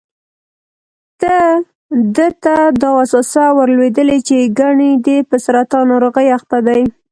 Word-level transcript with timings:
ده 2.15 2.25
ته 2.43 2.55
دا 2.81 2.89
وسوسه 2.97 3.43
ور 3.57 3.67
لوېدلې 3.75 4.17
چې 4.27 4.35
ګني 4.59 4.91
دی 5.05 5.17
په 5.29 5.35
سرطان 5.45 5.83
ناروغۍ 5.91 6.27
اخته 6.37 6.57
دی. 6.67 6.81